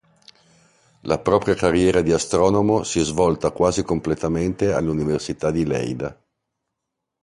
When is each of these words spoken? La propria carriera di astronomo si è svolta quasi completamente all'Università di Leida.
La 1.01 1.19
propria 1.19 1.53
carriera 1.53 2.01
di 2.01 2.11
astronomo 2.11 2.81
si 2.81 2.99
è 3.01 3.03
svolta 3.03 3.51
quasi 3.51 3.83
completamente 3.83 4.73
all'Università 4.73 5.51
di 5.51 5.63
Leida. 5.63 6.19